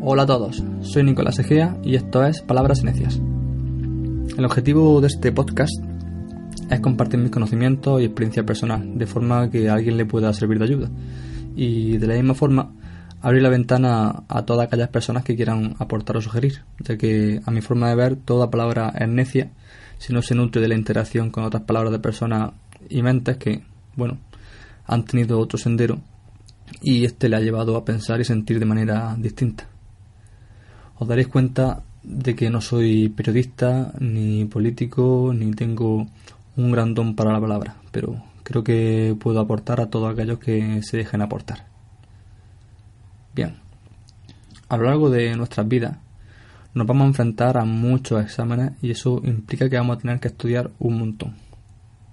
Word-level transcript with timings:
Hola 0.00 0.22
a 0.22 0.26
todos, 0.26 0.62
soy 0.82 1.02
Nicolás 1.02 1.40
Egea 1.40 1.76
y 1.82 1.96
esto 1.96 2.24
es 2.24 2.40
Palabras 2.40 2.84
Necias. 2.84 3.16
El 3.16 4.44
objetivo 4.44 5.00
de 5.00 5.08
este 5.08 5.32
podcast 5.32 5.74
es 6.70 6.80
compartir 6.80 7.18
mis 7.18 7.32
conocimientos 7.32 8.00
y 8.00 8.04
experiencia 8.04 8.46
personal, 8.46 8.96
de 8.96 9.06
forma 9.06 9.50
que 9.50 9.68
alguien 9.68 9.96
le 9.96 10.06
pueda 10.06 10.32
servir 10.32 10.60
de 10.60 10.64
ayuda. 10.66 10.90
Y 11.56 11.98
de 11.98 12.06
la 12.06 12.14
misma 12.14 12.34
forma, 12.34 12.72
abrir 13.20 13.42
la 13.42 13.48
ventana 13.48 14.22
a 14.28 14.46
todas 14.46 14.68
aquellas 14.68 14.88
personas 14.88 15.24
que 15.24 15.34
quieran 15.34 15.74
aportar 15.80 16.16
o 16.16 16.20
sugerir, 16.20 16.62
ya 16.78 16.96
que 16.96 17.40
a 17.44 17.50
mi 17.50 17.60
forma 17.60 17.88
de 17.88 17.96
ver 17.96 18.14
toda 18.14 18.50
palabra 18.50 18.92
es 18.96 19.08
necia 19.08 19.50
si 19.98 20.12
no 20.12 20.22
se 20.22 20.36
nutre 20.36 20.62
de 20.62 20.68
la 20.68 20.76
interacción 20.76 21.30
con 21.30 21.42
otras 21.42 21.64
palabras 21.64 21.90
de 21.90 21.98
personas 21.98 22.52
y 22.88 23.02
mentes 23.02 23.36
que, 23.36 23.64
bueno, 23.96 24.18
han 24.86 25.04
tenido 25.04 25.40
otro 25.40 25.58
sendero 25.58 25.98
y 26.80 27.04
este 27.04 27.28
le 27.28 27.34
ha 27.34 27.40
llevado 27.40 27.76
a 27.76 27.84
pensar 27.84 28.20
y 28.20 28.24
sentir 28.24 28.60
de 28.60 28.64
manera 28.64 29.16
distinta 29.18 29.66
os 30.98 31.06
daréis 31.06 31.28
cuenta 31.28 31.82
de 32.02 32.34
que 32.34 32.50
no 32.50 32.60
soy 32.60 33.08
periodista, 33.08 33.92
ni 34.00 34.44
político, 34.46 35.32
ni 35.34 35.50
tengo 35.52 36.06
un 36.56 36.72
gran 36.72 36.94
don 36.94 37.14
para 37.14 37.32
la 37.32 37.40
palabra, 37.40 37.76
pero 37.92 38.22
creo 38.42 38.64
que 38.64 39.16
puedo 39.20 39.40
aportar 39.40 39.80
a 39.80 39.90
todos 39.90 40.12
aquellos 40.12 40.38
que 40.38 40.82
se 40.82 40.96
dejen 40.96 41.22
aportar. 41.22 41.66
Bien, 43.34 43.56
a 44.68 44.76
lo 44.76 44.84
largo 44.84 45.10
de 45.10 45.36
nuestras 45.36 45.68
vidas 45.68 45.98
nos 46.74 46.86
vamos 46.86 47.04
a 47.04 47.08
enfrentar 47.08 47.58
a 47.58 47.64
muchos 47.64 48.22
exámenes 48.22 48.72
y 48.82 48.90
eso 48.90 49.20
implica 49.24 49.68
que 49.68 49.76
vamos 49.76 49.96
a 49.96 50.00
tener 50.00 50.20
que 50.20 50.28
estudiar 50.28 50.70
un 50.78 50.98
montón. 50.98 51.34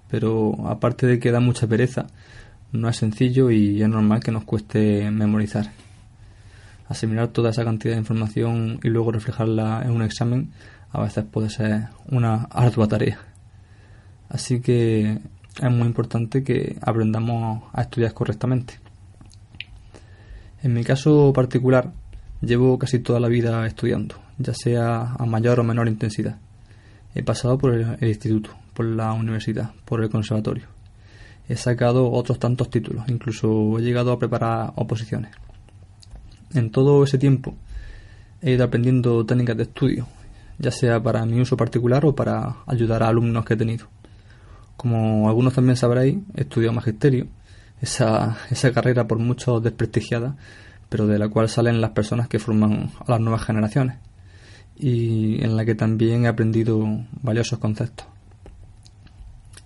Pero 0.08 0.54
aparte 0.68 1.06
de 1.06 1.18
que 1.18 1.32
da 1.32 1.40
mucha 1.40 1.66
pereza, 1.66 2.06
no 2.72 2.88
es 2.88 2.96
sencillo 2.96 3.50
y 3.50 3.82
es 3.82 3.88
normal 3.88 4.20
que 4.20 4.30
nos 4.30 4.44
cueste 4.44 5.10
memorizar 5.10 5.70
asimilar 6.88 7.28
toda 7.28 7.50
esa 7.50 7.64
cantidad 7.64 7.94
de 7.94 8.00
información 8.00 8.80
y 8.82 8.88
luego 8.88 9.12
reflejarla 9.12 9.82
en 9.84 9.90
un 9.90 10.02
examen 10.02 10.52
a 10.90 11.02
veces 11.02 11.24
puede 11.24 11.50
ser 11.50 11.88
una 12.10 12.44
ardua 12.50 12.88
tarea. 12.88 13.18
Así 14.28 14.60
que 14.60 15.18
es 15.62 15.70
muy 15.70 15.86
importante 15.86 16.42
que 16.42 16.78
aprendamos 16.80 17.64
a 17.72 17.82
estudiar 17.82 18.12
correctamente. 18.14 18.80
En 20.62 20.72
mi 20.72 20.84
caso 20.84 21.32
particular, 21.32 21.92
llevo 22.40 22.78
casi 22.78 22.98
toda 22.98 23.20
la 23.20 23.28
vida 23.28 23.66
estudiando, 23.66 24.16
ya 24.38 24.54
sea 24.54 25.14
a 25.18 25.26
mayor 25.26 25.60
o 25.60 25.64
menor 25.64 25.88
intensidad. 25.88 26.38
He 27.14 27.22
pasado 27.22 27.56
por 27.56 27.74
el, 27.74 28.08
instituto, 28.08 28.50
por 28.74 28.86
la 28.86 29.12
universidad, 29.12 29.72
por 29.84 30.02
el 30.02 30.10
conservatorio. 30.10 30.66
He 31.48 31.56
sacado 31.56 32.10
otros 32.10 32.38
tantos 32.38 32.68
títulos, 32.68 33.08
incluso 33.08 33.78
he 33.78 33.82
llegado 33.82 34.12
a 34.12 34.18
preparar 34.18 34.72
oposiciones. 34.76 35.32
En 36.56 36.70
todo 36.70 37.04
ese 37.04 37.18
tiempo 37.18 37.54
he 38.40 38.52
ido 38.52 38.64
aprendiendo 38.64 39.26
técnicas 39.26 39.58
de 39.58 39.64
estudio, 39.64 40.06
ya 40.58 40.70
sea 40.70 41.02
para 41.02 41.26
mi 41.26 41.38
uso 41.38 41.54
particular 41.54 42.06
o 42.06 42.14
para 42.14 42.56
ayudar 42.66 43.02
a 43.02 43.08
alumnos 43.08 43.44
que 43.44 43.54
he 43.54 43.56
tenido. 43.58 43.88
Como 44.78 45.28
algunos 45.28 45.52
también 45.52 45.76
sabréis, 45.76 46.16
he 46.34 46.42
estudiado 46.42 46.72
magisterio, 46.72 47.26
esa, 47.82 48.38
carrera 48.74 49.06
por 49.06 49.18
muchos 49.18 49.62
desprestigiada, 49.62 50.36
pero 50.88 51.06
de 51.06 51.18
la 51.18 51.28
cual 51.28 51.50
salen 51.50 51.82
las 51.82 51.90
personas 51.90 52.26
que 52.26 52.38
forman 52.38 52.90
a 53.00 53.10
las 53.10 53.20
nuevas 53.20 53.44
generaciones 53.44 53.98
y 54.78 55.42
en 55.44 55.56
la 55.56 55.64
que 55.66 55.74
también 55.74 56.24
he 56.24 56.28
aprendido 56.28 56.86
valiosos 57.22 57.58
conceptos. 57.58 58.06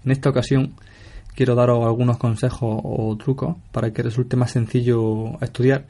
En 0.05 0.11
esta 0.11 0.31
ocasión 0.31 0.75
quiero 1.37 1.55
daros 1.55 1.84
algunos 1.84 2.19
consejos 2.19 2.81
o 2.83 3.17
trucos 3.17 3.56
para 3.71 3.93
que 3.93 4.03
resulte 4.03 4.37
más 4.37 4.50
sencillo 4.50 5.41
estudiar 5.41 5.87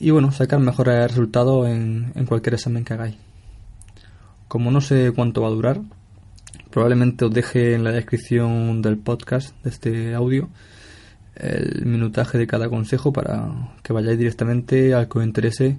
y 0.00 0.10
bueno, 0.10 0.32
sacar 0.32 0.58
mejores 0.60 1.08
resultados 1.08 1.68
en, 1.68 2.12
en 2.14 2.24
cualquier 2.24 2.54
examen 2.54 2.84
que 2.84 2.94
hagáis. 2.94 3.16
Como 4.48 4.70
no 4.70 4.80
sé 4.80 5.12
cuánto 5.14 5.42
va 5.42 5.48
a 5.48 5.52
durar, 5.52 5.80
probablemente 6.70 7.26
os 7.26 7.32
deje 7.32 7.74
en 7.74 7.84
la 7.84 7.92
descripción 7.92 8.80
del 8.80 8.96
podcast, 8.96 9.54
de 9.62 9.70
este 9.70 10.14
audio, 10.14 10.48
el 11.36 11.84
minutaje 11.84 12.38
de 12.38 12.46
cada 12.46 12.70
consejo 12.70 13.12
para 13.12 13.72
que 13.82 13.92
vayáis 13.92 14.18
directamente 14.18 14.94
al 14.94 15.06
que 15.06 15.18
os 15.18 15.24
interese 15.24 15.78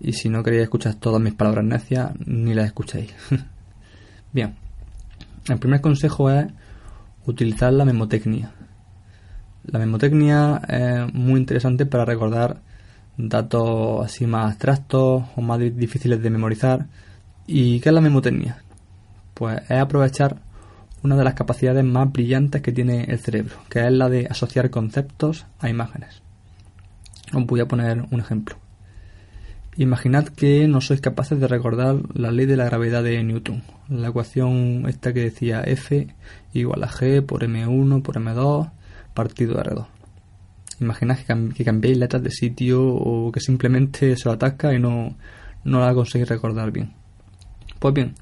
y 0.00 0.14
si 0.14 0.30
no 0.30 0.42
queréis 0.42 0.62
escuchar 0.62 0.94
todas 0.94 1.20
mis 1.20 1.34
palabras 1.34 1.64
necias, 1.64 2.12
ni 2.24 2.54
las 2.54 2.66
escuchéis. 2.66 3.12
Bien, 4.32 4.54
el 5.46 5.58
primer 5.58 5.82
consejo 5.82 6.30
es 6.30 6.46
utilizar 7.26 7.72
la 7.74 7.84
memotecnia. 7.84 8.52
La 9.64 9.78
memotecnia 9.78 10.62
es 10.66 11.12
muy 11.12 11.38
interesante 11.38 11.84
para 11.84 12.06
recordar 12.06 12.62
datos 13.18 14.06
así 14.06 14.26
más 14.26 14.52
abstractos 14.52 15.24
o 15.36 15.40
más 15.42 15.58
difíciles 15.58 16.22
de 16.22 16.30
memorizar. 16.30 16.86
¿Y 17.46 17.80
qué 17.80 17.90
es 17.90 17.94
la 17.94 18.00
memotecnia? 18.00 18.62
Pues 19.34 19.60
es 19.68 19.78
aprovechar 19.78 20.36
una 21.02 21.16
de 21.16 21.24
las 21.24 21.34
capacidades 21.34 21.84
más 21.84 22.10
brillantes 22.12 22.62
que 22.62 22.72
tiene 22.72 23.04
el 23.04 23.18
cerebro, 23.18 23.56
que 23.68 23.84
es 23.86 23.92
la 23.92 24.08
de 24.08 24.26
asociar 24.26 24.70
conceptos 24.70 25.46
a 25.58 25.68
imágenes. 25.68 26.22
Os 27.34 27.44
voy 27.44 27.60
a 27.60 27.68
poner 27.68 28.04
un 28.10 28.20
ejemplo. 28.20 28.56
Imaginad 29.76 30.28
que 30.28 30.66
no 30.66 30.80
sois 30.80 31.00
capaces 31.00 31.38
de 31.38 31.46
recordar 31.46 31.96
la 32.14 32.32
ley 32.32 32.46
de 32.46 32.56
la 32.56 32.64
gravedad 32.64 33.04
de 33.04 33.22
Newton, 33.22 33.62
la 33.88 34.08
ecuación 34.08 34.84
esta 34.88 35.12
que 35.12 35.20
decía 35.20 35.62
F 35.62 36.08
igual 36.52 36.82
a 36.82 36.88
G 36.88 37.24
por 37.24 37.44
M1 37.44 38.02
por 38.02 38.16
M2 38.16 38.72
partido 39.14 39.62
R2. 39.62 39.97
Imaginad 40.80 41.18
que, 41.18 41.54
que 41.54 41.64
cambiéis 41.64 41.98
letras 41.98 42.22
de 42.22 42.30
sitio 42.30 42.86
o 42.86 43.32
que 43.32 43.40
simplemente 43.40 44.16
se 44.16 44.28
os 44.28 44.34
atasca 44.34 44.72
y 44.72 44.78
no, 44.78 45.16
no 45.64 45.80
la 45.80 45.94
conseguís 45.94 46.28
recordar 46.28 46.70
bien. 46.70 46.92
Pues 47.78 47.94
bien, 47.94 48.14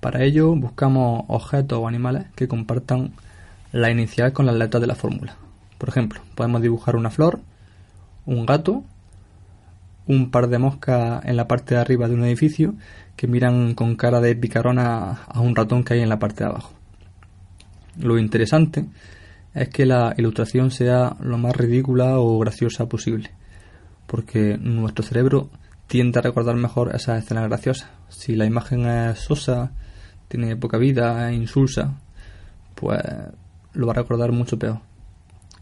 para 0.00 0.22
ello 0.22 0.54
buscamos 0.54 1.24
objetos 1.28 1.78
o 1.78 1.88
animales 1.88 2.26
que 2.34 2.48
compartan 2.48 3.12
la 3.72 3.90
inicial 3.90 4.32
con 4.32 4.46
las 4.46 4.56
letras 4.56 4.80
de 4.80 4.86
la 4.86 4.94
fórmula. 4.94 5.36
Por 5.78 5.88
ejemplo, 5.88 6.20
podemos 6.34 6.62
dibujar 6.62 6.96
una 6.96 7.10
flor, 7.10 7.40
un 8.24 8.46
gato, 8.46 8.84
un 10.06 10.30
par 10.30 10.48
de 10.48 10.58
moscas 10.58 11.24
en 11.24 11.36
la 11.36 11.48
parte 11.48 11.74
de 11.74 11.80
arriba 11.80 12.08
de 12.08 12.14
un 12.14 12.24
edificio 12.24 12.74
que 13.16 13.26
miran 13.26 13.74
con 13.74 13.96
cara 13.96 14.20
de 14.20 14.36
picarona 14.36 15.22
a 15.26 15.40
un 15.40 15.56
ratón 15.56 15.84
que 15.84 15.94
hay 15.94 16.00
en 16.00 16.08
la 16.08 16.18
parte 16.18 16.44
de 16.44 16.50
abajo. 16.50 16.72
Lo 17.98 18.18
interesante 18.18 18.84
es 19.56 19.70
que 19.70 19.86
la 19.86 20.14
ilustración 20.18 20.70
sea 20.70 21.16
lo 21.20 21.38
más 21.38 21.56
ridícula 21.56 22.18
o 22.20 22.38
graciosa 22.38 22.86
posible, 22.90 23.30
porque 24.06 24.58
nuestro 24.58 25.02
cerebro 25.02 25.48
tiende 25.86 26.18
a 26.18 26.22
recordar 26.22 26.56
mejor 26.56 26.94
esas 26.94 27.24
escenas 27.24 27.48
graciosas. 27.48 27.88
Si 28.10 28.36
la 28.36 28.44
imagen 28.44 28.84
es 28.86 29.18
sosa, 29.18 29.72
tiene 30.28 30.56
poca 30.56 30.76
vida, 30.76 31.30
es 31.30 31.38
insulsa, 31.38 31.98
pues 32.74 33.00
lo 33.72 33.86
va 33.86 33.94
a 33.94 33.96
recordar 33.96 34.30
mucho 34.30 34.58
peor. 34.58 34.80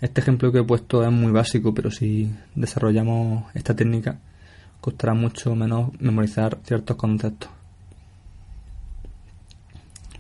Este 0.01 0.21
ejemplo 0.21 0.51
que 0.51 0.59
he 0.59 0.65
puesto 0.65 1.05
es 1.05 1.13
muy 1.13 1.31
básico, 1.31 1.73
pero 1.73 1.93
si 1.93 2.35
desarrollamos 2.57 3.45
esta 3.55 3.77
técnica, 3.77 4.19
costará 4.81 5.15
mucho 5.15 5.55
menos 5.55 5.91
memorizar 6.01 6.59
ciertos 6.65 6.97
conceptos. 6.97 7.49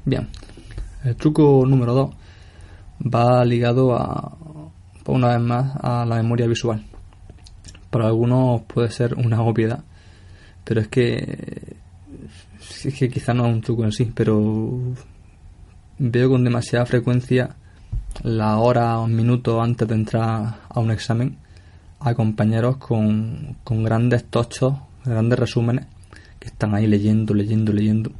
Bien, 0.04 0.28
el 1.02 1.16
truco 1.16 1.64
número 1.66 1.92
2 1.92 2.23
va 3.00 3.44
ligado 3.44 3.94
a, 3.94 4.36
una 5.06 5.28
vez 5.28 5.40
más, 5.40 5.76
a 5.80 6.04
la 6.04 6.16
memoria 6.16 6.46
visual. 6.46 6.82
Para 7.90 8.06
algunos 8.06 8.62
puede 8.62 8.90
ser 8.90 9.14
una 9.14 9.42
obviedad, 9.42 9.84
pero 10.64 10.80
es 10.80 10.88
que, 10.88 11.76
es 12.84 12.94
que 12.94 13.08
quizá 13.08 13.34
no 13.34 13.46
es 13.46 13.54
un 13.54 13.60
truco 13.60 13.84
en 13.84 13.92
sí, 13.92 14.10
pero 14.14 14.80
veo 15.98 16.28
con 16.28 16.44
demasiada 16.44 16.86
frecuencia 16.86 17.54
la 18.22 18.58
hora 18.58 18.98
o 18.98 19.04
un 19.04 19.14
minuto 19.14 19.60
antes 19.60 19.86
de 19.86 19.94
entrar 19.94 20.60
a 20.68 20.80
un 20.80 20.90
examen 20.90 21.36
a 22.00 22.14
compañeros 22.14 22.76
con, 22.76 23.56
con 23.64 23.82
grandes 23.82 24.24
tochos, 24.24 24.74
grandes 25.04 25.38
resúmenes, 25.38 25.86
que 26.38 26.48
están 26.48 26.74
ahí 26.74 26.86
leyendo, 26.86 27.32
leyendo, 27.32 27.72
leyendo. 27.72 28.12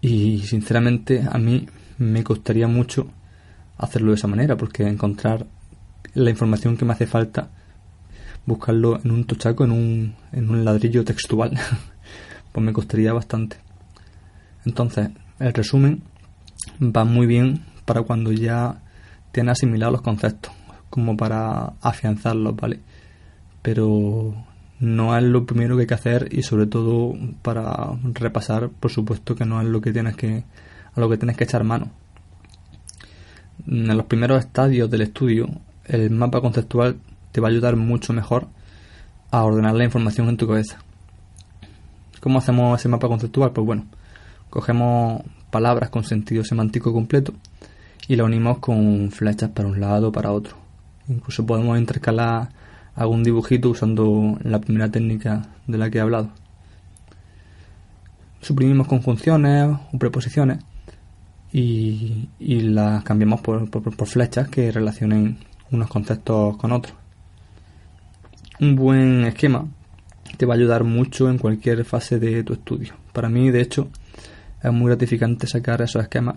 Y 0.00 0.38
sinceramente 0.40 1.22
a 1.30 1.38
mí 1.38 1.66
me 1.98 2.24
costaría 2.24 2.66
mucho 2.66 3.06
hacerlo 3.78 4.10
de 4.10 4.16
esa 4.16 4.28
manera, 4.28 4.56
porque 4.56 4.86
encontrar 4.86 5.46
la 6.14 6.30
información 6.30 6.76
que 6.76 6.84
me 6.84 6.92
hace 6.92 7.06
falta 7.06 7.50
buscarlo 8.46 9.00
en 9.02 9.10
un 9.10 9.24
tochaco, 9.24 9.64
en 9.64 9.72
un, 9.72 10.14
en 10.32 10.50
un 10.50 10.64
ladrillo 10.64 11.04
textual, 11.04 11.58
pues 12.52 12.64
me 12.64 12.72
costaría 12.72 13.12
bastante. 13.12 13.56
Entonces, 14.64 15.10
el 15.38 15.52
resumen 15.52 16.02
va 16.80 17.04
muy 17.04 17.26
bien 17.26 17.64
para 17.84 18.02
cuando 18.02 18.32
ya 18.32 18.82
tienes 19.32 19.52
asimilado 19.52 19.92
los 19.92 20.02
conceptos, 20.02 20.52
como 20.90 21.16
para 21.16 21.74
afianzarlos, 21.80 22.56
¿vale? 22.56 22.80
Pero 23.62 24.34
no 24.80 25.16
es 25.16 25.24
lo 25.24 25.46
primero 25.46 25.76
que 25.76 25.82
hay 25.82 25.86
que 25.86 25.94
hacer 25.94 26.28
y 26.30 26.42
sobre 26.42 26.66
todo 26.66 27.14
para 27.42 27.92
repasar, 28.12 28.68
por 28.68 28.90
supuesto 28.90 29.34
que 29.34 29.44
no 29.44 29.60
es 29.60 29.66
lo 29.66 29.80
que 29.80 29.92
tienes 29.92 30.16
que 30.16 30.44
a 30.94 31.00
lo 31.00 31.08
que 31.08 31.16
tienes 31.16 31.36
que 31.36 31.44
echar 31.44 31.64
mano. 31.64 31.90
En 33.66 33.96
los 33.96 34.04
primeros 34.06 34.40
estadios 34.40 34.90
del 34.90 35.00
estudio, 35.00 35.48
el 35.86 36.10
mapa 36.10 36.42
conceptual 36.42 36.98
te 37.32 37.40
va 37.40 37.48
a 37.48 37.50
ayudar 37.50 37.76
mucho 37.76 38.12
mejor 38.12 38.46
a 39.30 39.42
ordenar 39.42 39.74
la 39.74 39.84
información 39.84 40.28
en 40.28 40.36
tu 40.36 40.46
cabeza. 40.46 40.78
¿Cómo 42.20 42.38
hacemos 42.38 42.78
ese 42.78 42.90
mapa 42.90 43.08
conceptual? 43.08 43.52
Pues 43.52 43.66
bueno, 43.66 43.86
cogemos 44.50 45.22
palabras 45.50 45.88
con 45.88 46.04
sentido 46.04 46.44
semántico 46.44 46.92
completo 46.92 47.32
y 48.06 48.16
la 48.16 48.24
unimos 48.24 48.58
con 48.58 49.10
flechas 49.10 49.50
para 49.50 49.68
un 49.68 49.80
lado 49.80 50.08
o 50.08 50.12
para 50.12 50.30
otro. 50.30 50.56
Incluso 51.08 51.46
podemos 51.46 51.78
intercalar 51.78 52.50
algún 52.94 53.24
dibujito 53.24 53.70
usando 53.70 54.38
la 54.42 54.60
primera 54.60 54.90
técnica 54.90 55.48
de 55.66 55.78
la 55.78 55.88
que 55.88 55.98
he 55.98 56.00
hablado. 56.02 56.28
Suprimimos 58.42 58.88
conjunciones 58.88 59.74
o 59.90 59.98
preposiciones 59.98 60.58
y, 61.56 62.28
las 62.40 63.04
cambiamos 63.04 63.40
por, 63.40 63.70
por, 63.70 64.06
flechas 64.08 64.48
que 64.48 64.72
relacionen 64.72 65.38
unos 65.70 65.88
conceptos 65.88 66.56
con 66.56 66.72
otros. 66.72 66.96
Un 68.60 68.74
buen 68.74 69.24
esquema 69.24 69.64
te 70.36 70.46
va 70.46 70.54
a 70.54 70.56
ayudar 70.56 70.82
mucho 70.82 71.30
en 71.30 71.38
cualquier 71.38 71.84
fase 71.84 72.18
de 72.18 72.42
tu 72.42 72.54
estudio. 72.54 72.94
Para 73.12 73.28
mí, 73.28 73.52
de 73.52 73.60
hecho, 73.60 73.88
es 74.60 74.72
muy 74.72 74.88
gratificante 74.88 75.46
sacar 75.46 75.80
esos 75.80 76.02
esquemas 76.02 76.36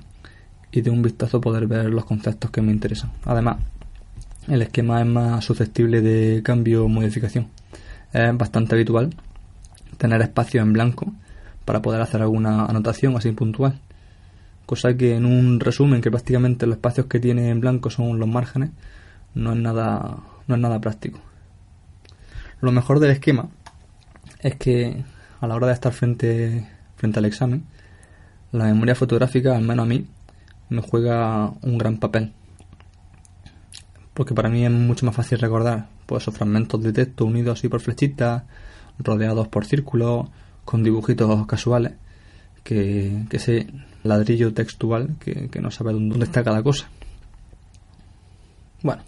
y 0.72 0.82
de 0.82 0.92
un 0.92 1.02
vistazo 1.02 1.42
poder 1.42 1.66
ver 1.66 1.86
los 1.86 2.06
conceptos 2.06 2.52
que 2.52 2.62
me 2.62 2.72
interesan. 2.72 3.12
Además, 3.26 3.58
el 4.48 4.62
esquema 4.62 5.02
es 5.02 5.08
más 5.08 5.44
susceptible 5.44 6.02
de 6.02 6.44
cambio 6.44 6.86
o 6.86 6.90
modificación. 6.90 7.48
Es 8.14 8.38
bastante 8.38 8.76
habitual 8.76 9.16
tener 9.98 10.22
espacio 10.22 10.62
en 10.62 10.74
blanco 10.74 11.12
para 11.66 11.82
poder 11.82 12.02
hacer 12.02 12.22
alguna 12.22 12.66
anotación 12.66 13.18
así 13.18 13.32
puntual. 13.32 13.80
Cosa 14.68 14.96
que 14.96 15.16
en 15.16 15.26
un 15.26 15.60
resumen, 15.60 16.02
que 16.02 16.12
prácticamente 16.12 16.68
los 16.68 16.76
espacios 16.76 17.08
que 17.08 17.20
tiene 17.20 17.50
en 17.50 17.60
blanco 17.60 17.90
son 17.90 18.20
los 18.20 18.30
márgenes, 18.30 18.70
no 19.34 19.54
es 19.54 19.58
nada, 19.58 20.20
no 20.46 20.54
es 20.54 20.62
nada 20.62 20.80
práctico. 20.80 21.20
Lo 22.62 22.72
mejor 22.72 23.00
del 23.00 23.10
esquema 23.10 23.50
es 24.42 24.56
que 24.58 25.04
a 25.42 25.48
la 25.48 25.56
hora 25.56 25.66
de 25.66 25.74
estar 25.74 25.92
frente, 25.92 26.68
frente 26.96 27.18
al 27.18 27.26
examen, 27.26 27.64
la 28.52 28.66
memoria 28.66 28.94
fotográfica, 28.94 29.58
al 29.58 29.64
menos 29.64 29.86
a 29.86 29.90
mí, 29.90 30.06
me 30.70 30.82
juega 30.82 31.52
un 31.64 31.80
gran 31.80 31.98
papel 31.98 32.34
porque 34.18 34.34
para 34.34 34.50
mí 34.50 34.66
es 34.66 34.72
mucho 34.72 35.06
más 35.06 35.16
fácil 35.16 35.38
recordar 35.38 35.90
pues, 36.08 36.24
esos 36.24 36.34
fragmentos 36.34 36.82
de 36.82 36.92
texto 36.92 37.24
unidos 37.24 37.60
así 37.60 37.70
por 37.70 37.82
flechitas, 37.82 38.42
rodeados 38.98 39.48
por 39.48 39.64
círculos, 39.64 40.28
con 40.66 40.82
dibujitos 40.82 41.46
casuales, 41.46 41.94
que, 42.64 43.26
ese 43.30 43.68
ladrillo 44.08 44.54
textual 44.54 45.16
que, 45.20 45.50
no 45.62 45.72
sabe 45.72 45.94
dónde 45.94 46.26
está 46.26 46.44
cada 46.44 46.64
cosa. 46.64 46.90
Bueno, 48.84 49.04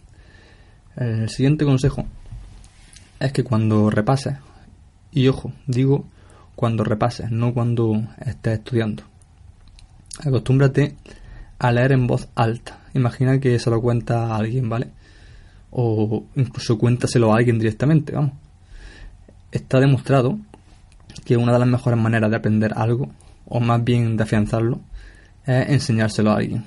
el 0.96 1.30
siguiente 1.30 1.66
consejo 1.66 2.06
es 3.20 3.32
que 3.32 3.44
cuando 3.44 3.90
repases, 3.90 4.38
y 5.12 5.28
ojo, 5.28 5.54
digo 5.68 6.06
cuando 6.56 6.84
repases, 6.84 7.32
no 7.32 7.54
cuando 7.54 8.04
estés 8.26 8.60
estudiando, 8.60 9.04
acostúmbrate 10.26 10.96
a 11.58 11.72
leer 11.72 11.94
en 11.94 12.08
voz 12.08 12.28
alta. 12.36 12.80
Imagina 12.94 13.40
que 13.40 13.60
se 13.60 13.70
lo 13.70 13.82
cuenta 13.82 14.28
a 14.28 14.38
alguien, 14.38 14.70
¿vale? 14.70 14.92
o 15.72 16.26
incluso 16.36 16.78
cuéntaselo 16.78 17.34
a 17.34 17.38
alguien 17.38 17.60
directamente, 17.60 18.14
vamos. 18.14 18.34
Está 19.52 19.80
demostrado 19.80 20.40
que 21.26 21.38
una 21.38 21.54
de 21.54 21.60
las 21.60 21.68
mejores 21.68 22.00
maneras 22.00 22.30
de 22.30 22.38
aprender 22.38 22.74
algo, 22.76 23.10
o 23.46 23.60
más 23.60 23.84
bien 23.84 24.18
de 24.18 24.24
afianzarlo, 24.24 24.80
es 25.50 25.70
enseñárselo 25.70 26.32
a 26.32 26.38
alguien 26.38 26.66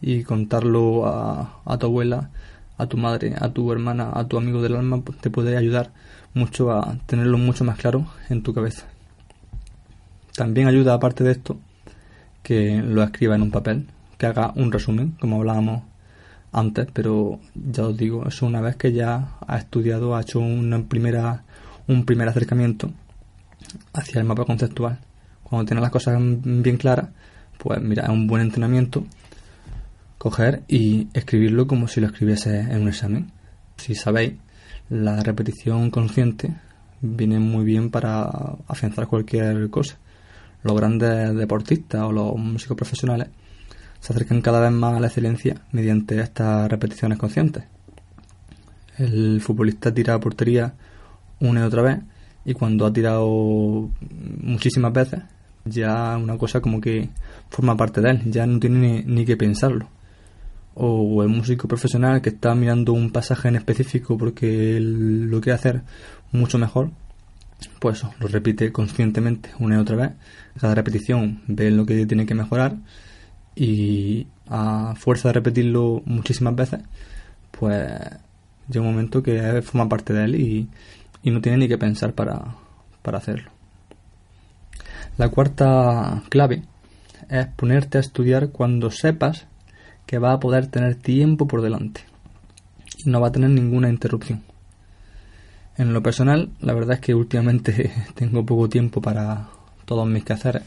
y 0.00 0.22
contarlo 0.24 1.06
a, 1.06 1.60
a 1.64 1.78
tu 1.78 1.86
abuela, 1.86 2.30
a 2.78 2.86
tu 2.86 2.96
madre, 2.96 3.34
a 3.38 3.50
tu 3.50 3.70
hermana, 3.70 4.10
a 4.14 4.26
tu 4.26 4.38
amigo 4.38 4.62
del 4.62 4.76
alma, 4.76 5.00
pues, 5.02 5.18
te 5.18 5.30
puede 5.30 5.56
ayudar 5.56 5.92
mucho 6.34 6.72
a 6.72 6.96
tenerlo 7.06 7.38
mucho 7.38 7.64
más 7.64 7.78
claro 7.78 8.06
en 8.30 8.42
tu 8.42 8.54
cabeza. 8.54 8.86
También 10.34 10.66
ayuda, 10.66 10.94
aparte 10.94 11.24
de 11.24 11.32
esto, 11.32 11.58
que 12.42 12.82
lo 12.82 13.02
escriba 13.02 13.34
en 13.36 13.42
un 13.42 13.50
papel, 13.50 13.86
que 14.16 14.26
haga 14.26 14.52
un 14.56 14.72
resumen, 14.72 15.14
como 15.20 15.36
hablábamos 15.36 15.82
antes, 16.52 16.88
pero 16.92 17.38
ya 17.54 17.84
os 17.84 17.96
digo, 17.96 18.26
eso 18.26 18.46
una 18.46 18.60
vez 18.60 18.76
que 18.76 18.92
ya 18.92 19.36
ha 19.46 19.58
estudiado, 19.58 20.16
ha 20.16 20.22
hecho 20.22 20.40
una 20.40 20.82
primera, 20.82 21.44
un 21.86 22.04
primer 22.04 22.28
acercamiento 22.28 22.90
hacia 23.92 24.20
el 24.20 24.26
mapa 24.26 24.44
conceptual. 24.44 24.98
Cuando 25.42 25.66
tiene 25.66 25.82
las 25.82 25.90
cosas 25.90 26.18
bien 26.18 26.78
claras, 26.78 27.10
pues 27.62 27.80
mira, 27.80 28.02
es 28.02 28.08
un 28.08 28.26
buen 28.26 28.42
entrenamiento 28.42 29.04
coger 30.18 30.64
y 30.66 31.06
escribirlo 31.14 31.68
como 31.68 31.86
si 31.86 32.00
lo 32.00 32.08
escribiese 32.08 32.58
en 32.58 32.82
un 32.82 32.88
examen. 32.88 33.30
Si 33.76 33.94
sabéis, 33.94 34.32
la 34.90 35.22
repetición 35.22 35.90
consciente 35.92 36.56
viene 37.00 37.38
muy 37.38 37.64
bien 37.64 37.90
para 37.90 38.24
afianzar 38.66 39.06
cualquier 39.06 39.70
cosa. 39.70 39.96
Los 40.64 40.76
grandes 40.76 41.36
deportistas 41.36 42.02
o 42.02 42.10
los 42.10 42.36
músicos 42.36 42.76
profesionales 42.76 43.28
se 44.00 44.12
acercan 44.12 44.42
cada 44.42 44.58
vez 44.58 44.72
más 44.72 44.96
a 44.96 45.00
la 45.00 45.06
excelencia 45.06 45.62
mediante 45.70 46.18
estas 46.18 46.68
repeticiones 46.68 47.16
conscientes. 47.16 47.62
El 48.98 49.40
futbolista 49.40 49.94
tira 49.94 50.14
a 50.14 50.20
portería 50.20 50.74
una 51.38 51.60
y 51.60 51.62
otra 51.62 51.82
vez 51.82 51.98
y 52.44 52.54
cuando 52.54 52.86
ha 52.86 52.92
tirado 52.92 53.88
muchísimas 54.40 54.92
veces 54.92 55.20
ya 55.64 56.16
una 56.16 56.38
cosa 56.38 56.60
como 56.60 56.80
que 56.80 57.08
forma 57.50 57.76
parte 57.76 58.00
de 58.00 58.10
él, 58.10 58.22
ya 58.30 58.46
no 58.46 58.58
tiene 58.58 59.04
ni, 59.06 59.24
que 59.24 59.36
pensarlo. 59.36 59.88
O 60.74 61.22
el 61.22 61.28
músico 61.28 61.68
profesional 61.68 62.22
que 62.22 62.30
está 62.30 62.54
mirando 62.54 62.92
un 62.92 63.10
pasaje 63.10 63.48
en 63.48 63.56
específico 63.56 64.16
porque 64.16 64.78
lo 64.80 65.40
quiere 65.40 65.56
hacer 65.56 65.82
mucho 66.32 66.58
mejor, 66.58 66.90
pues 67.78 68.02
lo 68.20 68.28
repite 68.28 68.72
conscientemente 68.72 69.50
una 69.58 69.76
y 69.76 69.78
otra 69.78 69.96
vez. 69.96 70.12
Cada 70.60 70.74
repetición 70.74 71.42
ve 71.46 71.70
lo 71.70 71.86
que 71.86 72.06
tiene 72.06 72.26
que 72.26 72.34
mejorar 72.34 72.76
y 73.54 74.26
a 74.48 74.94
fuerza 74.96 75.28
de 75.28 75.34
repetirlo 75.34 76.02
muchísimas 76.06 76.56
veces, 76.56 76.80
pues 77.50 77.90
llega 78.68 78.84
un 78.84 78.92
momento 78.92 79.22
que 79.22 79.62
forma 79.62 79.88
parte 79.88 80.12
de 80.12 80.24
él 80.24 80.34
y, 80.36 80.68
no 81.30 81.40
tiene 81.40 81.58
ni 81.58 81.68
que 81.68 81.78
pensar 81.78 82.14
para, 82.14 82.56
para 83.02 83.18
hacerlo. 83.18 83.51
La 85.18 85.28
cuarta 85.28 86.22
clave 86.30 86.62
es 87.28 87.46
ponerte 87.46 87.98
a 87.98 88.00
estudiar 88.00 88.48
cuando 88.48 88.90
sepas 88.90 89.46
que 90.06 90.18
va 90.18 90.32
a 90.32 90.40
poder 90.40 90.68
tener 90.68 90.94
tiempo 90.94 91.46
por 91.46 91.60
delante 91.60 92.00
y 92.96 93.10
no 93.10 93.20
va 93.20 93.28
a 93.28 93.32
tener 93.32 93.50
ninguna 93.50 93.90
interrupción. 93.90 94.42
En 95.76 95.92
lo 95.92 96.02
personal, 96.02 96.48
la 96.60 96.72
verdad 96.72 96.94
es 96.94 97.00
que 97.00 97.14
últimamente 97.14 97.92
tengo 98.14 98.46
poco 98.46 98.70
tiempo 98.70 99.02
para 99.02 99.48
todos 99.84 100.06
mis 100.06 100.24
quehaceres 100.24 100.62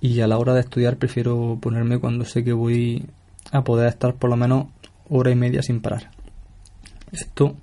y 0.00 0.20
a 0.20 0.26
la 0.26 0.38
hora 0.38 0.54
de 0.54 0.60
estudiar 0.60 0.96
prefiero 0.96 1.58
ponerme 1.60 1.98
cuando 1.98 2.24
sé 2.24 2.42
que 2.42 2.54
voy 2.54 3.04
a 3.52 3.62
poder 3.62 3.88
estar 3.88 4.14
por 4.14 4.30
lo 4.30 4.36
menos 4.36 4.68
hora 5.10 5.30
y 5.30 5.34
media 5.34 5.62
sin 5.62 5.82
parar. 5.82 6.10
Esto 7.12 7.56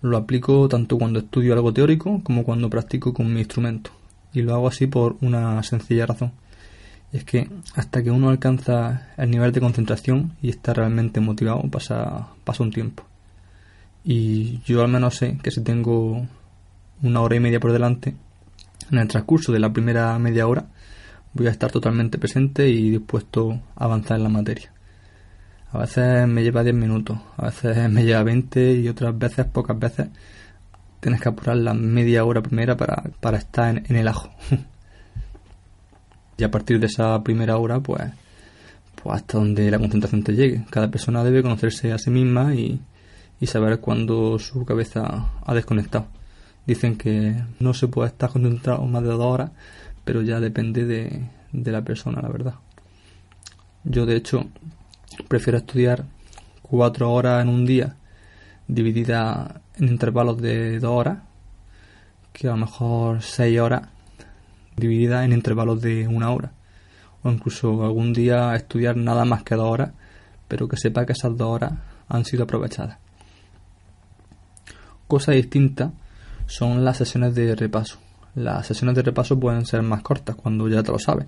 lo 0.00 0.16
aplico 0.16 0.68
tanto 0.68 0.96
cuando 0.96 1.18
estudio 1.18 1.54
algo 1.54 1.72
teórico 1.72 2.20
como 2.22 2.44
cuando 2.44 2.70
practico 2.70 3.12
con 3.12 3.32
mi 3.34 3.40
instrumento. 3.40 3.90
Y 4.32 4.42
lo 4.42 4.54
hago 4.54 4.68
así 4.68 4.86
por 4.86 5.16
una 5.20 5.62
sencilla 5.62 6.06
razón. 6.06 6.32
Es 7.12 7.24
que 7.24 7.50
hasta 7.74 8.02
que 8.02 8.10
uno 8.10 8.30
alcanza 8.30 9.08
el 9.18 9.30
nivel 9.30 9.52
de 9.52 9.60
concentración 9.60 10.32
y 10.40 10.48
está 10.48 10.72
realmente 10.72 11.20
motivado 11.20 11.62
pasa, 11.70 12.28
pasa 12.44 12.62
un 12.62 12.72
tiempo. 12.72 13.04
Y 14.04 14.60
yo 14.62 14.82
al 14.82 14.88
menos 14.88 15.16
sé 15.16 15.38
que 15.42 15.50
si 15.50 15.62
tengo 15.62 16.26
una 17.02 17.20
hora 17.20 17.36
y 17.36 17.40
media 17.40 17.60
por 17.60 17.72
delante, 17.72 18.14
en 18.90 18.98
el 18.98 19.08
transcurso 19.08 19.52
de 19.52 19.58
la 19.60 19.72
primera 19.72 20.18
media 20.18 20.46
hora, 20.46 20.66
voy 21.34 21.46
a 21.46 21.50
estar 21.50 21.70
totalmente 21.70 22.18
presente 22.18 22.68
y 22.68 22.90
dispuesto 22.90 23.60
a 23.76 23.84
avanzar 23.84 24.16
en 24.18 24.24
la 24.24 24.28
materia. 24.28 24.72
A 25.70 25.78
veces 25.78 26.28
me 26.28 26.42
lleva 26.42 26.62
10 26.62 26.74
minutos, 26.74 27.18
a 27.36 27.46
veces 27.46 27.90
me 27.90 28.04
lleva 28.04 28.22
20 28.22 28.74
y 28.74 28.88
otras 28.88 29.16
veces, 29.18 29.46
pocas 29.46 29.78
veces, 29.78 30.08
tienes 31.02 31.20
que 31.20 31.28
apurar 31.28 31.56
la 31.56 31.74
media 31.74 32.24
hora 32.24 32.40
primera 32.40 32.76
para, 32.76 33.02
para 33.18 33.36
estar 33.36 33.76
en, 33.76 33.96
el 33.96 34.06
ajo. 34.06 34.30
y 36.38 36.44
a 36.44 36.50
partir 36.50 36.78
de 36.78 36.86
esa 36.86 37.20
primera 37.24 37.56
hora, 37.56 37.80
pues, 37.80 38.04
pues 39.02 39.16
hasta 39.16 39.38
donde 39.38 39.68
la 39.68 39.80
concentración 39.80 40.22
te 40.22 40.32
llegue. 40.32 40.64
Cada 40.70 40.92
persona 40.92 41.24
debe 41.24 41.42
conocerse 41.42 41.92
a 41.92 41.98
sí 41.98 42.10
misma 42.10 42.54
y, 42.54 42.80
y 43.40 43.46
saber 43.48 43.80
cuándo 43.80 44.38
su 44.38 44.64
cabeza 44.64 45.32
ha 45.44 45.54
desconectado. 45.54 46.06
Dicen 46.68 46.96
que 46.96 47.34
no 47.58 47.74
se 47.74 47.88
puede 47.88 48.10
estar 48.10 48.30
concentrado 48.30 48.86
más 48.86 49.02
de 49.02 49.08
dos 49.08 49.22
horas, 49.22 49.50
pero 50.04 50.22
ya 50.22 50.38
depende 50.38 50.84
de, 50.84 51.28
de 51.50 51.72
la 51.72 51.82
persona, 51.82 52.22
la 52.22 52.28
verdad. 52.28 52.54
Yo, 53.82 54.06
de 54.06 54.14
hecho, 54.14 54.46
prefiero 55.26 55.58
estudiar 55.58 56.04
cuatro 56.62 57.12
horas 57.12 57.42
en 57.42 57.48
un 57.48 57.66
día, 57.66 57.96
dividida 58.74 59.60
en 59.76 59.88
intervalos 59.88 60.40
de 60.40 60.78
dos 60.78 60.90
horas, 60.90 61.18
que 62.32 62.48
a 62.48 62.52
lo 62.52 62.58
mejor 62.58 63.22
seis 63.22 63.60
horas 63.60 63.82
divididas 64.76 65.24
en 65.24 65.32
intervalos 65.32 65.80
de 65.80 66.08
una 66.08 66.30
hora. 66.30 66.52
O 67.22 67.30
incluso 67.30 67.84
algún 67.84 68.12
día 68.12 68.54
estudiar 68.54 68.96
nada 68.96 69.24
más 69.24 69.42
que 69.42 69.54
dos 69.54 69.70
horas, 69.70 69.92
pero 70.48 70.68
que 70.68 70.76
sepa 70.76 71.06
que 71.06 71.12
esas 71.12 71.36
dos 71.36 71.48
horas 71.48 71.72
han 72.08 72.24
sido 72.24 72.44
aprovechadas. 72.44 72.98
Cosa 75.06 75.32
distinta 75.32 75.92
son 76.46 76.84
las 76.84 76.96
sesiones 76.96 77.34
de 77.34 77.54
repaso. 77.54 77.98
Las 78.34 78.66
sesiones 78.66 78.96
de 78.96 79.02
repaso 79.02 79.38
pueden 79.38 79.66
ser 79.66 79.82
más 79.82 80.02
cortas 80.02 80.36
cuando 80.36 80.68
ya 80.68 80.82
te 80.82 80.90
lo 80.90 80.98
sabes, 80.98 81.26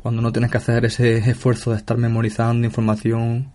cuando 0.00 0.22
no 0.22 0.32
tienes 0.32 0.50
que 0.50 0.58
hacer 0.58 0.84
ese 0.84 1.18
esfuerzo 1.18 1.72
de 1.72 1.78
estar 1.78 1.96
memorizando 1.98 2.66
información 2.66 3.50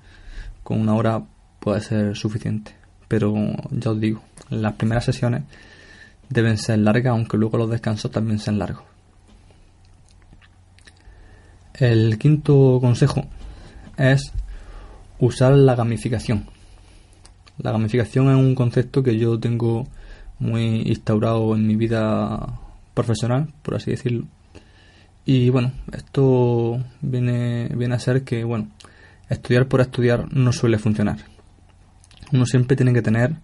con 0.63 0.81
una 0.81 0.93
hora 0.93 1.23
puede 1.59 1.79
ser 1.79 2.15
suficiente. 2.17 2.80
Pero 3.11 3.33
ya 3.71 3.91
os 3.91 3.99
digo, 3.99 4.21
las 4.49 4.75
primeras 4.75 5.03
sesiones 5.03 5.43
deben 6.29 6.57
ser 6.57 6.79
largas, 6.79 7.11
aunque 7.11 7.35
luego 7.35 7.57
los 7.57 7.69
descansos 7.69 8.09
también 8.09 8.39
sean 8.39 8.57
largos. 8.57 8.85
El 11.73 12.17
quinto 12.17 12.77
consejo 12.79 13.27
es 13.97 14.31
usar 15.19 15.51
la 15.51 15.75
gamificación. 15.75 16.45
La 17.57 17.73
gamificación 17.73 18.29
es 18.29 18.37
un 18.37 18.55
concepto 18.55 19.03
que 19.03 19.17
yo 19.17 19.37
tengo 19.37 19.89
muy 20.39 20.83
instaurado 20.85 21.53
en 21.53 21.67
mi 21.67 21.75
vida 21.75 22.61
profesional, 22.93 23.49
por 23.61 23.75
así 23.75 23.91
decirlo. 23.91 24.23
Y 25.25 25.49
bueno, 25.49 25.73
esto 25.91 26.81
viene, 27.01 27.67
viene 27.75 27.95
a 27.95 27.99
ser 27.99 28.23
que, 28.23 28.45
bueno, 28.45 28.69
estudiar 29.29 29.67
por 29.67 29.81
estudiar 29.81 30.33
no 30.33 30.53
suele 30.53 30.77
funcionar. 30.77 31.17
Uno 32.31 32.45
siempre 32.45 32.75
tiene 32.75 32.93
que 32.93 33.01
tener 33.01 33.35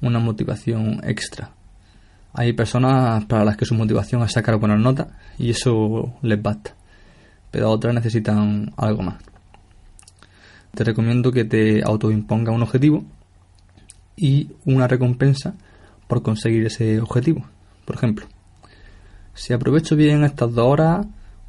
una 0.00 0.18
motivación 0.18 1.00
extra. 1.04 1.50
Hay 2.34 2.52
personas 2.52 3.24
para 3.26 3.44
las 3.44 3.56
que 3.56 3.64
su 3.64 3.74
motivación 3.74 4.22
es 4.22 4.32
sacar 4.32 4.56
buenas 4.56 4.80
notas 4.80 5.08
y 5.38 5.50
eso 5.50 6.14
les 6.22 6.40
basta. 6.40 6.74
Pero 7.50 7.70
otras 7.70 7.94
necesitan 7.94 8.72
algo 8.76 9.02
más. 9.02 9.22
Te 10.74 10.84
recomiendo 10.84 11.32
que 11.32 11.44
te 11.44 11.82
autoimponga 11.84 12.52
un 12.52 12.62
objetivo 12.62 13.04
y 14.16 14.50
una 14.64 14.88
recompensa 14.88 15.54
por 16.06 16.22
conseguir 16.22 16.66
ese 16.66 17.00
objetivo. 17.00 17.44
Por 17.84 17.96
ejemplo, 17.96 18.26
si 19.34 19.52
aprovecho 19.52 19.96
bien 19.96 20.24
estas 20.24 20.54
dos 20.54 20.66
horas, 20.66 21.06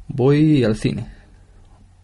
voy 0.08 0.64
al 0.64 0.76
cine. 0.76 1.06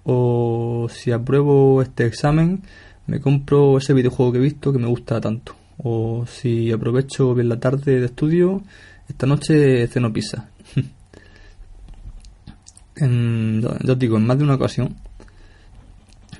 O 0.04 0.88
si 0.90 1.12
apruebo 1.12 1.82
este 1.82 2.06
examen, 2.06 2.62
me 3.10 3.20
compro 3.20 3.78
ese 3.78 3.92
videojuego 3.92 4.32
que 4.32 4.38
he 4.38 4.42
visto 4.42 4.72
que 4.72 4.78
me 4.78 4.86
gusta 4.86 5.20
tanto. 5.20 5.56
O 5.78 6.24
si 6.26 6.70
aprovecho 6.70 7.34
bien 7.34 7.48
la 7.48 7.58
tarde 7.58 7.98
de 7.98 8.06
estudio, 8.06 8.62
esta 9.08 9.26
noche 9.26 9.86
ceno 9.88 10.12
pizza. 10.12 10.48
en, 12.96 13.62
ya 13.62 13.92
os 13.92 13.98
digo, 13.98 14.16
en 14.16 14.26
más 14.26 14.38
de 14.38 14.44
una 14.44 14.54
ocasión, 14.54 14.94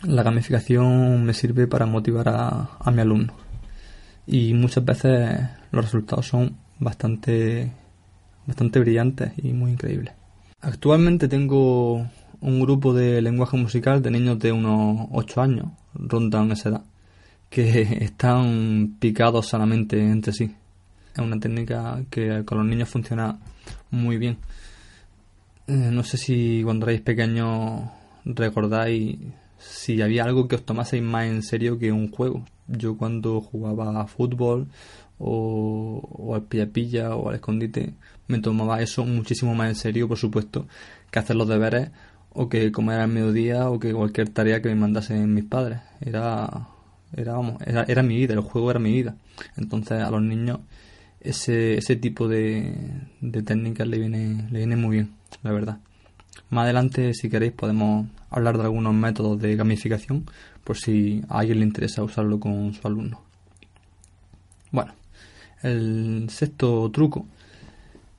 la 0.04 0.22
gamificación 0.22 1.24
me 1.24 1.34
sirve 1.34 1.66
para 1.66 1.86
motivar 1.86 2.28
a, 2.28 2.70
a 2.78 2.90
mi 2.92 3.00
alumno. 3.00 3.34
Y 4.28 4.54
muchas 4.54 4.84
veces 4.84 5.40
los 5.72 5.84
resultados 5.84 6.28
son 6.28 6.56
bastante 6.78 7.72
bastante 8.46 8.78
brillantes 8.78 9.32
y 9.38 9.52
muy 9.52 9.72
increíbles. 9.72 10.14
Actualmente 10.60 11.26
tengo 11.26 12.06
un 12.40 12.60
grupo 12.60 12.94
de 12.94 13.20
lenguaje 13.22 13.56
musical 13.56 14.02
de 14.02 14.10
niños 14.10 14.38
de 14.38 14.52
unos 14.52 15.08
8 15.12 15.40
años, 15.40 15.66
rondan 15.94 16.52
esa 16.52 16.70
edad, 16.70 16.84
que 17.48 17.82
están 18.00 18.96
picados 18.98 19.48
sanamente 19.48 20.00
entre 20.00 20.32
sí. 20.32 20.54
Es 21.14 21.18
una 21.18 21.40
técnica 21.40 22.02
que 22.10 22.44
con 22.44 22.58
los 22.58 22.66
niños 22.66 22.88
funciona 22.88 23.38
muy 23.90 24.18
bien. 24.18 24.38
Eh, 25.66 25.90
no 25.92 26.02
sé 26.02 26.16
si 26.16 26.62
cuando 26.64 26.86
erais 26.86 27.00
pequeños 27.00 27.82
recordáis 28.24 29.18
si 29.58 30.00
había 30.00 30.24
algo 30.24 30.48
que 30.48 30.56
os 30.56 30.64
tomaseis 30.64 31.02
más 31.02 31.26
en 31.26 31.42
serio 31.42 31.78
que 31.78 31.92
un 31.92 32.10
juego. 32.10 32.44
Yo 32.66 32.96
cuando 32.96 33.40
jugaba 33.40 34.00
a 34.00 34.06
fútbol 34.06 34.68
o, 35.18 36.00
o 36.10 36.34
al 36.34 36.42
pilla-pilla 36.44 37.14
o 37.14 37.28
al 37.28 37.36
escondite, 37.36 37.94
me 38.26 38.38
tomaba 38.38 38.80
eso 38.80 39.04
muchísimo 39.04 39.54
más 39.54 39.68
en 39.68 39.74
serio, 39.74 40.08
por 40.08 40.18
supuesto, 40.18 40.66
que 41.10 41.18
hacer 41.18 41.36
los 41.36 41.48
deberes 41.48 41.90
o 42.32 42.48
que 42.48 42.72
comer 42.72 43.00
al 43.00 43.08
mediodía 43.08 43.68
o 43.70 43.78
que 43.78 43.92
cualquier 43.92 44.28
tarea 44.30 44.62
que 44.62 44.68
me 44.68 44.74
mandasen 44.74 45.34
mis 45.34 45.44
padres. 45.44 45.80
Era, 46.00 46.68
era, 47.16 47.32
vamos, 47.34 47.60
era, 47.66 47.84
era 47.84 48.02
mi 48.02 48.16
vida, 48.16 48.34
el 48.34 48.40
juego 48.40 48.70
era 48.70 48.80
mi 48.80 48.92
vida. 48.92 49.16
Entonces 49.56 50.02
a 50.02 50.10
los 50.10 50.22
niños 50.22 50.60
ese, 51.20 51.78
ese 51.78 51.96
tipo 51.96 52.28
de, 52.28 52.74
de 53.20 53.42
técnicas 53.42 53.86
le 53.86 53.98
viene, 53.98 54.48
le 54.50 54.58
viene 54.58 54.76
muy 54.76 54.96
bien, 54.96 55.10
la 55.42 55.52
verdad. 55.52 55.78
Más 56.48 56.64
adelante, 56.64 57.14
si 57.14 57.28
queréis, 57.28 57.52
podemos 57.52 58.06
hablar 58.30 58.56
de 58.56 58.64
algunos 58.64 58.94
métodos 58.94 59.40
de 59.40 59.56
gamificación 59.56 60.26
por 60.64 60.76
si 60.76 61.22
a 61.28 61.40
alguien 61.40 61.60
le 61.60 61.66
interesa 61.66 62.02
usarlo 62.02 62.40
con 62.40 62.72
su 62.74 62.86
alumno. 62.86 63.20
Bueno, 64.72 64.94
el 65.62 66.28
sexto 66.30 66.90
truco 66.90 67.26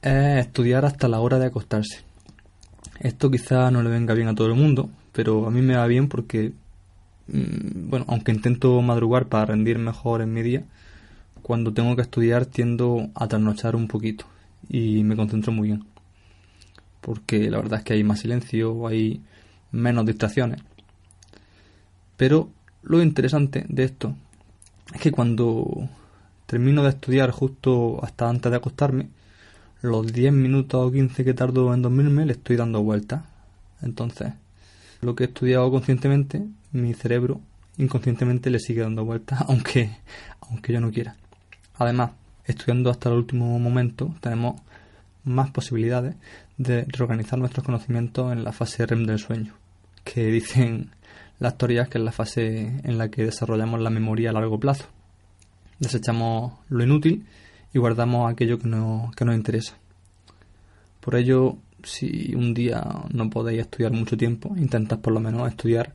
es 0.01 0.45
estudiar 0.45 0.85
hasta 0.85 1.07
la 1.07 1.19
hora 1.19 1.39
de 1.39 1.47
acostarse. 1.47 2.10
Esto 3.01 3.31
quizá 3.31 3.71
no 3.71 3.81
le 3.81 3.89
venga 3.89 4.13
bien 4.13 4.27
a 4.27 4.35
todo 4.35 4.47
el 4.47 4.53
mundo, 4.53 4.91
pero 5.11 5.47
a 5.47 5.51
mí 5.51 5.63
me 5.63 5.75
va 5.75 5.87
bien 5.87 6.07
porque, 6.07 6.53
mm, 7.27 7.89
bueno, 7.89 8.05
aunque 8.07 8.31
intento 8.31 8.79
madrugar 8.83 9.25
para 9.27 9.45
rendir 9.45 9.79
mejor 9.79 10.21
en 10.21 10.31
mi 10.31 10.43
día, 10.43 10.63
cuando 11.41 11.73
tengo 11.73 11.95
que 11.95 12.03
estudiar 12.03 12.45
tiendo 12.45 13.09
a 13.15 13.27
trasnochar 13.27 13.75
un 13.75 13.87
poquito 13.87 14.25
y 14.69 15.03
me 15.03 15.15
concentro 15.15 15.51
muy 15.51 15.69
bien. 15.69 15.83
Porque 17.01 17.49
la 17.49 17.57
verdad 17.57 17.79
es 17.79 17.85
que 17.85 17.93
hay 17.93 18.03
más 18.03 18.19
silencio, 18.19 18.87
hay 18.87 19.21
menos 19.71 20.05
distracciones. 20.05 20.61
Pero 22.17 22.49
lo 22.83 23.01
interesante 23.01 23.65
de 23.67 23.83
esto 23.83 24.15
es 24.93 25.01
que 25.01 25.11
cuando 25.11 25.89
termino 26.45 26.83
de 26.83 26.89
estudiar 26.89 27.31
justo 27.31 27.99
hasta 28.03 28.29
antes 28.29 28.51
de 28.51 28.57
acostarme, 28.57 29.09
los 29.81 30.11
10 30.11 30.33
minutos 30.33 30.87
o 30.87 30.91
15 30.91 31.23
que 31.23 31.33
tardo 31.33 31.73
en 31.73 31.81
dormirme 31.81 32.25
le 32.25 32.33
estoy 32.33 32.55
dando 32.55 32.83
vueltas. 32.83 33.23
Entonces, 33.81 34.33
lo 35.01 35.15
que 35.15 35.23
he 35.23 35.27
estudiado 35.27 35.69
conscientemente, 35.71 36.45
mi 36.71 36.93
cerebro 36.93 37.41
inconscientemente 37.77 38.49
le 38.49 38.59
sigue 38.59 38.81
dando 38.81 39.05
vueltas, 39.05 39.41
aunque, 39.47 39.97
aunque 40.41 40.73
yo 40.73 40.81
no 40.81 40.91
quiera. 40.91 41.15
Además, 41.75 42.11
estudiando 42.45 42.89
hasta 42.89 43.09
el 43.09 43.15
último 43.15 43.57
momento, 43.59 44.13
tenemos 44.21 44.61
más 45.23 45.51
posibilidades 45.51 46.15
de 46.57 46.85
reorganizar 46.87 47.39
nuestros 47.39 47.65
conocimientos 47.65 48.31
en 48.31 48.43
la 48.43 48.51
fase 48.51 48.85
REM 48.85 49.05
del 49.05 49.19
sueño, 49.19 49.53
que 50.03 50.25
dicen 50.31 50.91
las 51.39 51.57
teorías 51.57 51.89
que 51.89 51.97
es 51.97 52.03
la 52.03 52.11
fase 52.11 52.81
en 52.83 52.97
la 52.97 53.09
que 53.09 53.25
desarrollamos 53.25 53.81
la 53.81 53.89
memoria 53.89 54.29
a 54.29 54.33
largo 54.33 54.59
plazo 54.59 54.85
desechamos 55.81 56.53
lo 56.69 56.83
inútil 56.83 57.25
y 57.73 57.79
guardamos 57.79 58.31
aquello 58.31 58.59
que, 58.59 58.67
no, 58.67 59.11
que 59.15 59.25
nos 59.25 59.35
interesa. 59.35 59.75
Por 60.99 61.15
ello, 61.15 61.57
si 61.83 62.35
un 62.35 62.53
día 62.53 62.83
no 63.11 63.29
podéis 63.29 63.61
estudiar 63.61 63.91
mucho 63.91 64.17
tiempo, 64.17 64.53
intentad 64.57 64.99
por 64.99 65.13
lo 65.13 65.19
menos 65.19 65.47
estudiar 65.47 65.93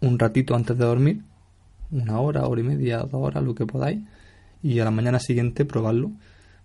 un 0.00 0.18
ratito 0.18 0.54
antes 0.54 0.76
de 0.76 0.84
dormir, 0.84 1.22
una 1.90 2.18
hora, 2.20 2.46
hora 2.46 2.60
y 2.60 2.64
media, 2.64 2.98
dos 2.98 3.14
horas, 3.14 3.44
lo 3.44 3.54
que 3.54 3.66
podáis, 3.66 4.00
y 4.62 4.80
a 4.80 4.84
la 4.84 4.90
mañana 4.90 5.18
siguiente 5.18 5.64
probadlo. 5.64 6.10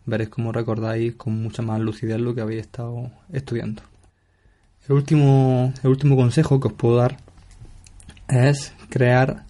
Veréis 0.06 0.30
cómo 0.30 0.54
recordáis 0.54 1.16
con 1.16 1.42
mucha 1.42 1.62
más 1.62 1.82
lucidez 1.82 2.20
lo 2.20 2.34
que 2.34 2.42
habéis 2.42 2.62
estado 2.62 3.12
estudiando. 3.32 3.82
El 4.88 4.96
último, 4.96 5.74
el 5.84 5.90
último 5.90 6.16
consejo 6.16 6.62
que 6.62 6.70
os 6.70 6.74
puedo 6.74 6.96
dar 6.96 7.18
es 8.30 8.74
crear 8.90 9.44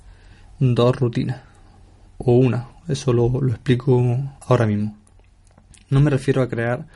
dos 0.59 0.95
rutinas, 0.95 1.41
o 2.17 2.33
una, 2.33 2.67
eso 2.87 3.13
lo, 3.13 3.47
explico 3.49 4.01
ahora 4.47 4.65
mismo. 4.65 4.97
No 5.89 5.99
me 5.99 6.09
refiero 6.09 6.41
a 6.41 6.49
crear 6.49 6.87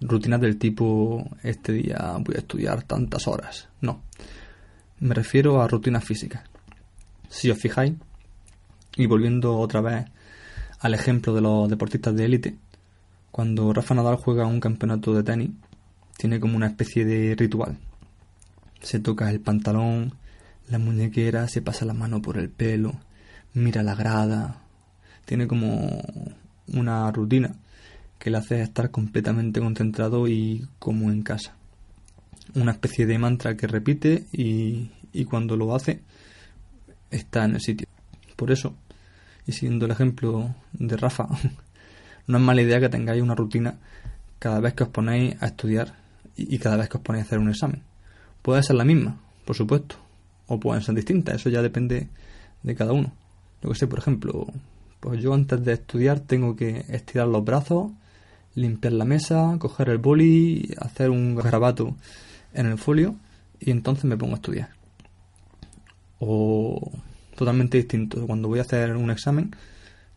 rutinas 0.00 0.40
del 0.40 0.58
tipo 0.58 1.28
este 1.42 1.72
día 1.72 2.16
voy 2.20 2.36
a 2.36 2.38
estudiar 2.38 2.82
tantas 2.82 3.26
horas. 3.26 3.68
No. 3.80 4.02
Me 5.00 5.14
refiero 5.14 5.60
a 5.60 5.68
rutinas 5.68 6.04
físicas. 6.04 6.42
Si 7.28 7.50
os 7.50 7.58
fijáis, 7.58 7.94
y 8.96 9.06
volviendo 9.06 9.58
otra 9.58 9.80
vez 9.80 10.06
al 10.80 10.94
ejemplo 10.94 11.34
de 11.34 11.40
los 11.40 11.68
deportistas 11.68 12.14
de 12.14 12.24
élite, 12.24 12.56
cuando 13.30 13.72
Rafa 13.72 13.94
Nadal 13.94 14.16
juega 14.16 14.46
un 14.46 14.60
campeonato 14.60 15.14
de 15.14 15.22
tenis, 15.22 15.50
tiene 16.16 16.40
como 16.40 16.56
una 16.56 16.66
especie 16.66 17.04
de 17.04 17.34
ritual. 17.36 17.78
Se 18.80 18.98
toca 18.98 19.30
el 19.30 19.40
pantalón, 19.40 20.14
la 20.68 20.78
muñequera, 20.78 21.48
se 21.48 21.62
pasa 21.62 21.84
la 21.84 21.94
mano 21.94 22.20
por 22.20 22.38
el 22.38 22.48
pelo, 22.48 22.94
mira 23.54 23.82
la 23.82 23.94
grada, 23.94 24.62
tiene 25.28 25.46
como 25.46 26.02
una 26.68 27.12
rutina 27.12 27.54
que 28.18 28.30
le 28.30 28.38
hace 28.38 28.62
estar 28.62 28.90
completamente 28.90 29.60
concentrado 29.60 30.26
y 30.26 30.66
como 30.78 31.10
en 31.10 31.22
casa. 31.22 31.54
Una 32.54 32.72
especie 32.72 33.04
de 33.04 33.18
mantra 33.18 33.54
que 33.54 33.66
repite 33.66 34.24
y, 34.32 34.90
y 35.12 35.26
cuando 35.26 35.54
lo 35.54 35.74
hace 35.74 36.00
está 37.10 37.44
en 37.44 37.56
el 37.56 37.60
sitio. 37.60 37.86
Por 38.36 38.50
eso, 38.50 38.74
y 39.46 39.52
siguiendo 39.52 39.84
el 39.84 39.92
ejemplo 39.92 40.54
de 40.72 40.96
Rafa, 40.96 41.28
no 42.26 42.38
es 42.38 42.42
mala 42.42 42.62
idea 42.62 42.80
que 42.80 42.88
tengáis 42.88 43.22
una 43.22 43.34
rutina 43.34 43.76
cada 44.38 44.60
vez 44.60 44.72
que 44.72 44.84
os 44.84 44.88
ponéis 44.88 45.36
a 45.42 45.46
estudiar 45.48 45.94
y 46.36 46.58
cada 46.58 46.78
vez 46.78 46.88
que 46.88 46.96
os 46.96 47.02
ponéis 47.02 47.24
a 47.24 47.26
hacer 47.26 47.38
un 47.38 47.50
examen. 47.50 47.82
Puede 48.40 48.62
ser 48.62 48.76
la 48.76 48.84
misma, 48.86 49.20
por 49.44 49.56
supuesto, 49.56 49.96
o 50.46 50.58
pueden 50.58 50.82
ser 50.82 50.94
distintas, 50.94 51.34
eso 51.34 51.50
ya 51.50 51.60
depende 51.60 52.08
de 52.62 52.74
cada 52.74 52.94
uno. 52.94 53.12
Yo 53.62 53.68
que 53.68 53.74
sé, 53.74 53.86
por 53.86 53.98
ejemplo, 53.98 54.46
pues 55.00 55.22
yo 55.22 55.34
antes 55.34 55.64
de 55.64 55.74
estudiar 55.74 56.20
tengo 56.20 56.56
que 56.56 56.84
estirar 56.88 57.28
los 57.28 57.44
brazos, 57.44 57.92
limpiar 58.54 58.94
la 58.94 59.04
mesa, 59.04 59.56
coger 59.58 59.90
el 59.90 59.98
boli, 59.98 60.74
hacer 60.78 61.10
un 61.10 61.34
grabato 61.34 61.96
en 62.54 62.66
el 62.66 62.78
folio 62.78 63.16
y 63.60 63.70
entonces 63.70 64.04
me 64.04 64.16
pongo 64.16 64.32
a 64.34 64.36
estudiar. 64.36 64.70
O 66.18 66.90
totalmente 67.36 67.78
distinto, 67.78 68.26
cuando 68.26 68.48
voy 68.48 68.58
a 68.58 68.62
hacer 68.62 68.96
un 68.96 69.10
examen 69.10 69.54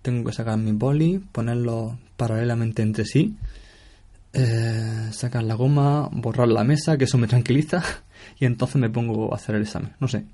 tengo 0.01 0.27
que 0.27 0.33
sacar 0.33 0.57
mis 0.57 0.73
boli, 0.73 1.19
ponerlos 1.19 1.93
paralelamente 2.17 2.81
entre 2.81 3.05
sí, 3.05 3.35
eh, 4.33 5.09
sacar 5.11 5.43
la 5.43 5.55
goma, 5.55 6.09
borrar 6.11 6.47
la 6.47 6.63
mesa, 6.63 6.97
que 6.97 7.03
eso 7.03 7.17
me 7.17 7.27
tranquiliza 7.27 7.83
y 8.39 8.45
entonces 8.45 8.77
me 8.77 8.89
pongo 8.89 9.31
a 9.31 9.35
hacer 9.35 9.55
el 9.55 9.63
examen. 9.63 9.93
No 9.99 10.07
sé, 10.07 10.25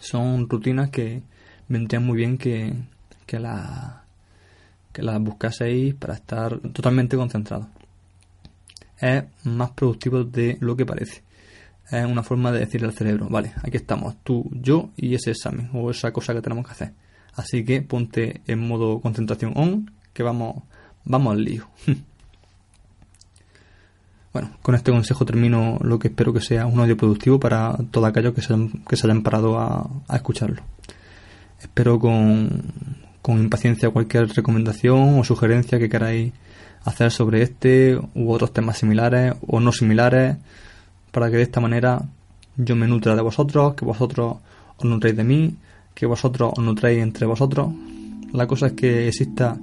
son 0.00 0.48
rutinas 0.48 0.90
que 0.90 1.22
vendrían 1.68 2.04
muy 2.04 2.16
bien 2.16 2.38
que, 2.38 2.72
que, 3.26 3.38
la, 3.38 4.04
que 4.92 5.02
las 5.02 5.20
buscaseis 5.20 5.94
para 5.94 6.14
estar 6.14 6.58
totalmente 6.58 7.16
concentrados. 7.16 7.66
Es 8.98 9.24
más 9.44 9.70
productivo 9.72 10.24
de 10.24 10.56
lo 10.60 10.76
que 10.76 10.86
parece. 10.86 11.22
Es 11.90 12.04
una 12.04 12.22
forma 12.22 12.50
de 12.50 12.60
decirle 12.60 12.88
al 12.88 12.94
cerebro, 12.94 13.28
vale, 13.28 13.52
aquí 13.62 13.76
estamos, 13.76 14.16
tú, 14.24 14.50
yo 14.52 14.90
y 14.96 15.14
ese 15.14 15.32
examen 15.32 15.70
o 15.72 15.90
esa 15.90 16.12
cosa 16.12 16.34
que 16.34 16.42
tenemos 16.42 16.64
que 16.64 16.72
hacer. 16.72 16.92
Así 17.34 17.64
que 17.64 17.82
ponte 17.82 18.40
en 18.46 18.66
modo 18.66 19.00
concentración 19.00 19.52
on, 19.56 19.90
que 20.12 20.22
vamos, 20.22 20.62
vamos 21.04 21.34
al 21.34 21.44
lío. 21.44 21.68
Bueno, 24.32 24.50
con 24.60 24.74
este 24.74 24.90
consejo 24.90 25.24
termino 25.24 25.78
lo 25.80 25.98
que 25.98 26.08
espero 26.08 26.30
que 26.30 26.42
sea 26.42 26.66
un 26.66 26.78
audio 26.78 26.94
productivo 26.94 27.40
para 27.40 27.74
todos 27.90 28.06
aquellos 28.06 28.34
que 28.34 28.42
se 28.42 28.52
hayan, 28.52 28.68
que 28.86 28.94
se 28.94 29.06
hayan 29.06 29.22
parado 29.22 29.58
a, 29.58 29.88
escucharlo. 30.14 30.60
Espero 31.58 31.98
con, 31.98 32.62
con 33.26 33.40
impaciencia 33.40 33.90
cualquier 33.90 34.28
recomendación 34.28 35.18
o 35.18 35.24
sugerencia 35.24 35.80
que 35.80 35.88
queráis 35.88 36.32
hacer 36.84 37.10
sobre 37.10 37.42
este 37.42 37.98
u 38.14 38.30
otros 38.30 38.52
temas 38.52 38.78
similares 38.78 39.34
o 39.48 39.58
no 39.58 39.72
similares 39.72 40.36
para 41.10 41.28
que 41.28 41.38
de 41.38 41.42
esta 41.42 41.58
manera 41.58 42.04
yo 42.56 42.76
me 42.76 42.86
nutra 42.86 43.16
de 43.16 43.22
vosotros, 43.22 43.74
que 43.74 43.84
vosotros 43.84 44.36
os 44.76 44.84
nutréis 44.84 45.16
de 45.16 45.24
mí, 45.24 45.56
que 45.92 46.06
vosotros 46.06 46.52
os 46.56 46.62
nutréis 46.62 47.02
entre 47.02 47.26
vosotros. 47.26 47.74
La 48.32 48.46
cosa 48.46 48.68
es 48.68 48.74
que 48.74 49.08
exista 49.08 49.58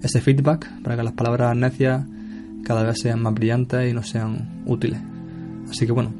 ese 0.00 0.20
feedback 0.20 0.70
para 0.84 0.96
que 0.96 1.02
las 1.02 1.14
palabras 1.14 1.56
necias 1.56 2.04
cada 2.62 2.84
vez 2.84 3.00
sean 3.00 3.20
más 3.20 3.34
brillantes 3.34 3.90
y 3.90 3.92
nos 3.92 4.10
sean 4.10 4.62
útiles. 4.64 5.00
Así 5.68 5.86
que 5.86 5.92
bueno, 5.92 6.14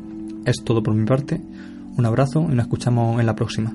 es 0.45 0.65
todo 0.65 0.83
por 0.83 0.95
mi 0.95 1.07
parte. 1.07 1.41
Un 1.97 2.07
abrazo 2.07 2.49
y 2.51 2.57
nos 2.57 2.67
escuchamos 2.67 3.21
en 3.21 3.27
la 3.27 3.37
próxima. 3.37 3.73